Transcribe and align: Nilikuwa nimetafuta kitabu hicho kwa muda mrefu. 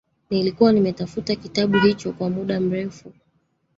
Nilikuwa 0.29 0.71
nimetafuta 0.73 1.35
kitabu 1.35 1.79
hicho 1.79 2.11
kwa 2.13 2.29
muda 2.29 2.59
mrefu. 2.61 3.13